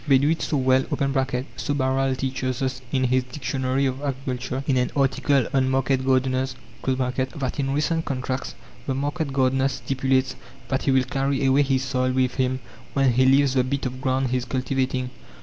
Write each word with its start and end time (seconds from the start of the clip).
They 0.07 0.17
do 0.17 0.31
it 0.31 0.41
so 0.41 0.57
well 0.57 0.83
(so 1.57 1.73
Barral 1.75 2.15
teaches 2.15 2.63
us, 2.63 2.81
in 2.91 3.03
his 3.03 3.23
"Dictionary 3.25 3.85
of 3.85 4.01
Agriculture," 4.01 4.63
in 4.65 4.75
an 4.77 4.89
article 4.95 5.45
on 5.53 5.69
market 5.69 6.03
gardeners) 6.03 6.55
that 6.87 7.59
in 7.59 7.69
recent 7.71 8.03
contracts, 8.03 8.55
the 8.87 8.95
market 8.95 9.31
gardener 9.31 9.67
stipulates 9.67 10.35
that 10.69 10.81
he 10.81 10.91
will 10.91 11.03
carry 11.03 11.45
away 11.45 11.61
his 11.61 11.83
soil 11.83 12.11
with 12.13 12.33
him 12.33 12.61
when 12.93 13.13
he 13.13 13.27
leaves 13.27 13.53
the 13.53 13.63
bit 13.63 13.85
of 13.85 14.01
ground 14.01 14.31
he 14.31 14.37
is 14.37 14.45
cultivating. 14.45 15.11